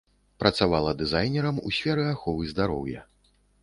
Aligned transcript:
Працавала 0.43 0.93
дызайнерам 1.03 1.55
і 1.63 1.67
ў 1.67 1.69
сферы 1.79 2.03
аховы 2.17 2.53
здароўя. 2.57 3.09